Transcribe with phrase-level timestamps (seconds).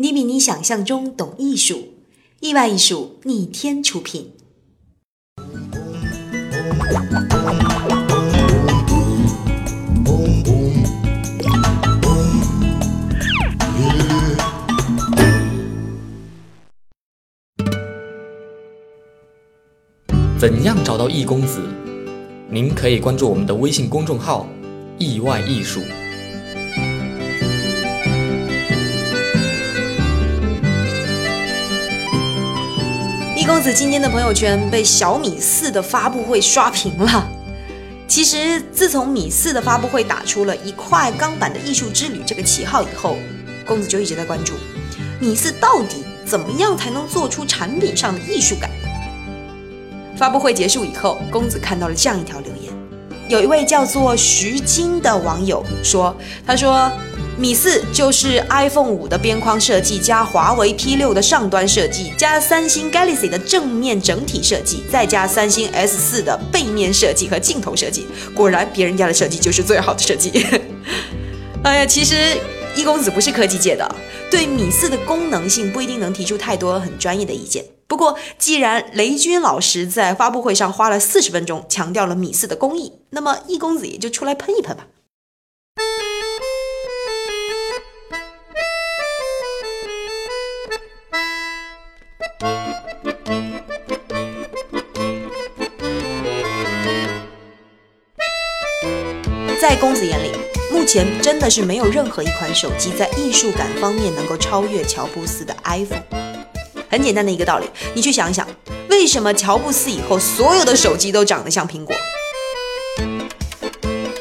[0.00, 1.88] 你比你想象中懂艺术，
[2.38, 4.30] 意外艺术逆天出品。
[20.38, 21.60] 怎样找到易公子？
[22.48, 24.46] 您可以关注我们的微信公众号
[24.96, 25.80] “意外艺术”。
[33.48, 37.26] 公子今天的朋友圈被小米四的发布会刷屏了。
[38.06, 43.16] 其实，自从米四的发布会打出了一块钢板的艺术之旅这个旗号以后，
[43.66, 44.52] 公子就一直在关注
[45.18, 48.68] 米四到底怎么样才能做出产品上的艺术感。
[50.14, 52.70] 发布会结束以后，公子看到了这样一条留言，
[53.30, 56.14] 有一位叫做徐晶的网友说
[56.46, 56.92] ：“他说
[57.38, 68.08] 米四就是 iPhone 五的边框设计，加华为 P 六的上端设计，加三星 Galaxy 的正面整体设计，再加三星 S 四的背面设计和镜头设计。
[68.34, 70.32] 果然，别人家的设计就是最好的设计。
[71.62, 72.36] 哎呀，其实
[72.74, 73.88] 一公子不是科技界的，
[74.32, 84.88] 对米四的功能性不一定能提出太多很专业的意见。”不过，既然雷军老师在发布会上花了四十分钟强调了米四的工艺，那么易公子也就出来喷一喷吧。
[100.88, 106.02] 前真的是没有任何一款手机在艺术感方面能够超越乔布斯的 iPhone。
[106.88, 108.48] 很简单的一个道理，你去想一想，
[108.88, 111.94] 为什么乔布斯以后所有的手机都长得像苹果？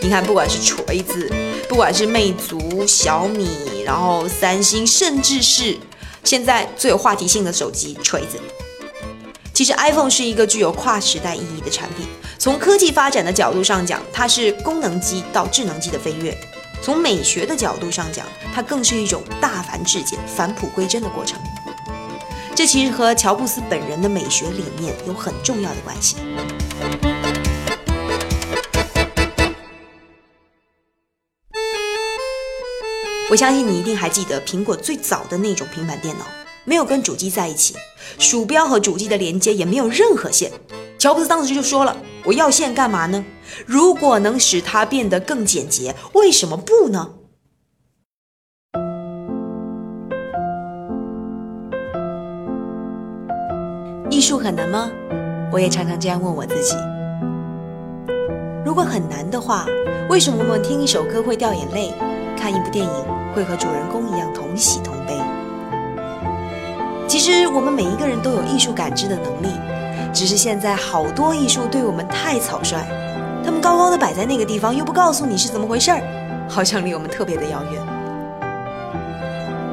[0.00, 1.30] 你看，不管是锤子，
[1.68, 5.76] 不管是魅族、小米，然后三星，甚至是
[6.24, 8.38] 现在最有话题性的手机锤子，
[9.52, 12.06] 其实 iPhone 是一个具有跨时代意义的产品。
[12.38, 16.32] 从科技发展的角度上讲，它是功能机到智能机的飞跃；
[16.84, 21.40] 从美学的角度上讲，它更是一种大凡至简、返璞归真的过程。
[22.54, 26.16] 这其实和乔布斯本人的美学理念有很重要的关系。
[33.30, 36.26] 我相信你一定还记得苹果最早的那种平板电脑，
[36.66, 37.74] 没有跟主机在一起，
[38.18, 40.52] 鼠标和主机的连接也没有任何线。
[41.04, 41.94] 乔布斯当时就说了
[42.24, 43.22] ：“我要线干嘛呢？
[43.66, 47.10] 如果能使它变得更简洁，为什么不呢？”
[54.08, 54.90] 艺术很难吗？
[55.52, 56.74] 我也常常这样问我自己。
[58.64, 59.66] 如果很难的话，
[60.08, 61.92] 为什么我们听一首歌会掉眼泪，
[62.34, 62.90] 看一部电影
[63.34, 65.12] 会和主人公一样同喜同悲？
[67.06, 69.48] 其实我们每一个人都有艺术感知的能力，
[70.14, 72.86] 只是现在好多艺术对我们太草率，
[73.44, 77.82] 他们高高的摆在那个地方，又不告诉你是怎么回事儿，好像离我们特别的遥远。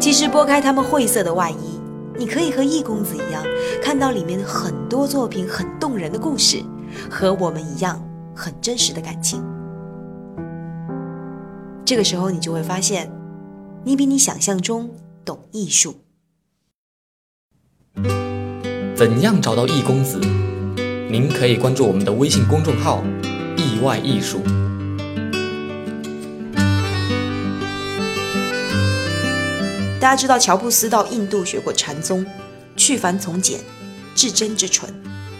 [0.00, 1.78] 其实拨开他们晦涩的外衣。
[2.18, 3.42] 你可以和易公子一样，
[3.82, 6.62] 看到里面很多作品很动人的故事，
[7.10, 7.98] 和我们一样
[8.34, 9.42] 很真实的感情。
[11.82, 13.10] 这个时候，你就会发现，
[13.84, 14.90] 你比你想象中
[15.24, 15.94] 懂艺术。
[19.00, 20.20] 怎样找到易公子？
[21.08, 23.02] 您可以关注我们的微信公众号
[23.56, 24.42] “意外艺术”。
[29.98, 32.26] 大家知道乔布斯到印度学过禅宗，
[32.76, 33.60] 去繁从简，
[34.14, 34.92] 至真至纯。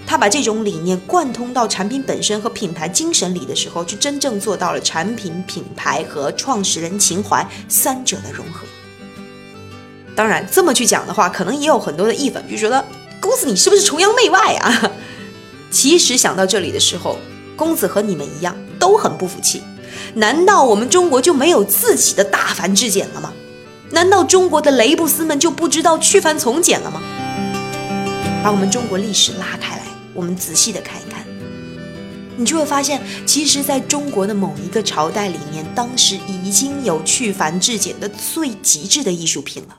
[0.07, 8.67] 他把这种理念贯通到产品本身和品牌精神里的时候，就真正做到了产品、品牌和创始人情怀三者的融合。
[10.17, 12.83] 当然，这么去讲的话，可能也有很多的意粉就觉得
[13.21, 14.93] 公子你是不是崇洋媚外啊？
[15.71, 17.19] 其实想到这里的时候，
[17.55, 19.63] 公子和你们一样都很不服气。
[20.15, 23.33] 难道我们中国就没有自己的大凡至简了吗？
[23.91, 27.01] 难道中国的雷布斯们就不知道去繁从简了吗？
[28.43, 29.83] 把我们中国历史拉开来，
[30.15, 31.25] 我们仔细的看一看，
[32.37, 39.77] 你就会发现，其实在中国的某一个朝代里面，当时已经有去繁至简的最极致的艺术品了。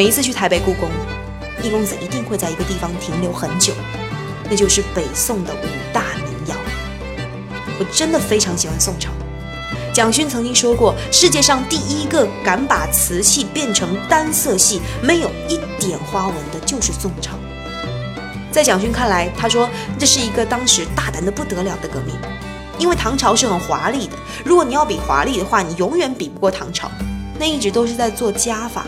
[0.00, 0.88] 每一次去台北故宫，
[1.62, 3.74] 易公子一定会在一个地方停留很久。
[4.48, 6.56] 那就是北宋的五大名窑。
[7.78, 9.10] 我真的非常喜欢宋朝。
[9.92, 17.32] 蒋勋曾经说过，世界上第一个敢把瓷器变成单色系，没有一点花纹的，就是宋朝。
[18.50, 19.68] 在蒋勋看来，他说
[19.98, 22.16] 这是一个当时大胆的不得了的革命，
[22.78, 26.90] 因为唐朝是很华丽的，如果你要比华丽的话，你永远比不过唐朝，
[27.38, 28.86] 那一直都是在做加法，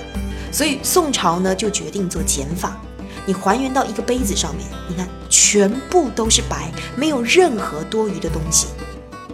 [0.53, 2.77] 所以宋朝呢就决定做减法，
[3.25, 8.67] 你还原到一个杯子上面，你看全部都是白，没有任何多余的东西，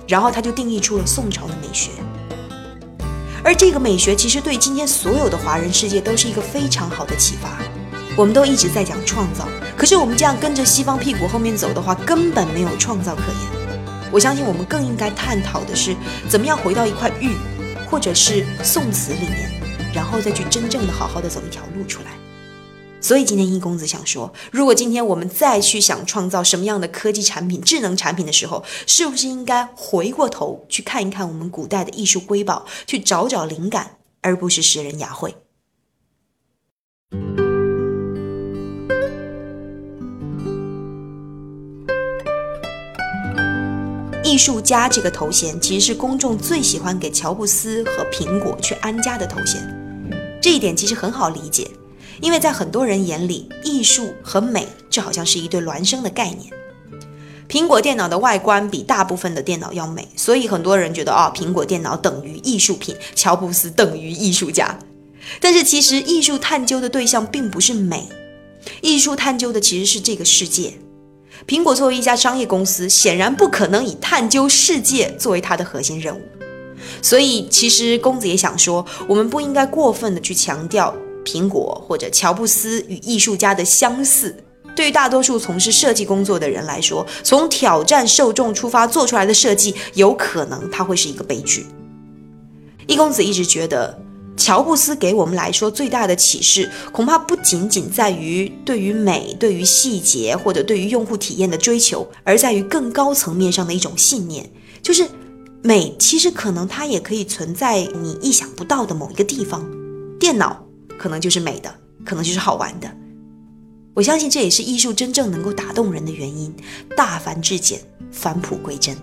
[0.07, 1.91] 然后他就定义出了宋朝的美学。
[3.43, 7.59] 而这个美学其实对今天所有的华人世界都是一个非常好的启发。
[8.17, 13.69] 我们都一直在讲创造，可是我们这样跟着西方屁股后面走的话，根本没有创造可言。
[14.11, 15.95] 我相信我们更应该探讨的是，
[16.29, 17.37] 怎么样回到一块玉，
[17.89, 19.58] 或者是宋词里面，
[19.95, 22.13] 然后再去真正的好好的走一条路出来。
[23.01, 35.37] 所以今天一公子想说，如果今天我们再去想创造什么样的科技产品、智能产品的时候，是不是应该回过头去看一看我们古代的艺术瑰宝，去找找灵感，而不是拾人牙慧？
[44.25, 49.78] 艺术家这个头衔，其实是公众最喜欢给乔布斯和苹果去安家的头衔。
[50.41, 51.69] 这一点其实很好理解。
[52.21, 56.53] 因为在很多人眼里，艺术和美就好像是一对孪生的概念。
[57.49, 64.79] 苹果电脑的外观比大部分的电脑要美，所以很多人觉得啊，苹果电脑等于艺术品，乔布斯等于艺术家。
[65.41, 68.09] 但是其实艺术探究的对象并不是美，
[68.81, 70.75] 艺术探究的其实是这个世界。
[71.47, 76.21] 苹果作为一家商业公司，显然不可能以探究世界作为它的核心任务。
[77.03, 80.95] 所以其实公子也想说，我们不应该过分的去强调。
[81.25, 84.35] 苹果或者乔布斯与艺术家的相似，
[84.75, 91.67] 对于大多数从事设计工作的人来说，从挑战受众出发做出来的设计，有可能它会是一个悲剧。
[92.87, 94.01] 易公子一直觉得，
[94.39, 104.51] 乔布斯给我们来说最大的启示，恐怕不仅仅在于对于美、对于细节或者对于用户体验的追求，而在于更高层面上的一种信念，
[104.83, 105.07] 就是
[105.63, 109.65] 美其实可能它也可以存在你意想不到的某一个地方，
[110.19, 110.65] 电脑。
[110.99, 111.73] 可能就是美的，
[112.05, 112.93] 可能就是好玩的。
[113.95, 116.53] 我相信这也是艺术真正能够打动人的原因。
[116.97, 118.97] 大凡至简，返璞归真。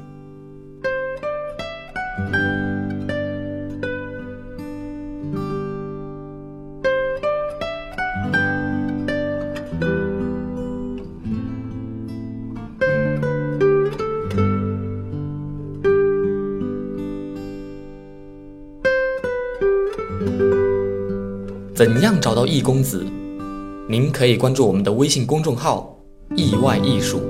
[21.85, 23.05] 怎样找到易公子？
[23.87, 25.95] 您可以关注我们的微信公众号
[26.35, 27.21] “意外艺术”。